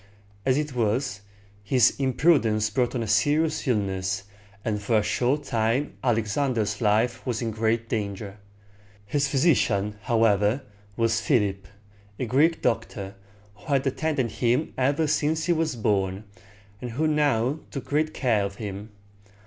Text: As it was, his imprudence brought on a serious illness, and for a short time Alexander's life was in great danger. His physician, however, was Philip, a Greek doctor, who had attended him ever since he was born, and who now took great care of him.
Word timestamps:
As 0.47 0.57
it 0.57 0.73
was, 0.73 1.21
his 1.63 1.93
imprudence 1.99 2.71
brought 2.71 2.95
on 2.95 3.03
a 3.03 3.07
serious 3.07 3.67
illness, 3.67 4.23
and 4.65 4.81
for 4.81 4.97
a 4.97 5.03
short 5.03 5.43
time 5.43 5.93
Alexander's 6.03 6.81
life 6.81 7.23
was 7.23 7.39
in 7.39 7.51
great 7.51 7.87
danger. 7.87 8.37
His 9.05 9.27
physician, 9.27 9.97
however, 10.01 10.63
was 10.97 11.21
Philip, 11.21 11.67
a 12.17 12.25
Greek 12.25 12.63
doctor, 12.63 13.13
who 13.53 13.65
had 13.65 13.85
attended 13.85 14.31
him 14.31 14.73
ever 14.75 15.05
since 15.05 15.45
he 15.45 15.53
was 15.53 15.75
born, 15.75 16.23
and 16.81 16.93
who 16.93 17.05
now 17.05 17.59
took 17.69 17.85
great 17.85 18.11
care 18.11 18.43
of 18.43 18.55
him. 18.55 18.89